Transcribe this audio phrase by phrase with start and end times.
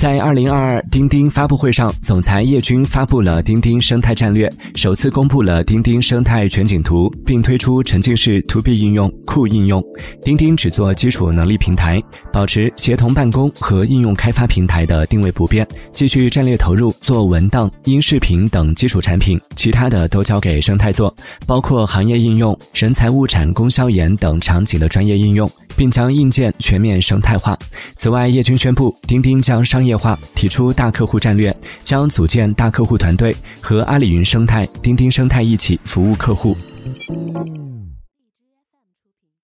[0.00, 9.84] 在二零二二钉钉发布会上，总裁叶军发布了钉钉生态战略，首次公布了钉钉生态全景图，并推出沉浸式 To B 应用酷应用。
[10.22, 12.02] 钉钉只做基础能力平台，
[12.32, 21.14] 保持协同办公和应用开发平台的定位不变，继续战略投入做文档、音视频等基础产品，其他的都交给生态做，
[21.46, 25.46] 包括行业应用、人才物产供销研等场景的专业应用，
[25.80, 27.58] 并将硬件全面生态化。
[27.96, 29.96] 此外，叶军宣布，钉钉将商业。
[29.96, 36.54] 化提出大客户战略，将组建大客户团队，和阿里云生态、钉钉生态一起服务客户。